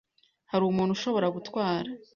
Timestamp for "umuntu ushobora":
0.65-1.27